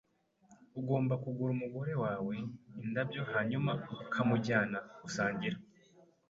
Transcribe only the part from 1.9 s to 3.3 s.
wawe indabyo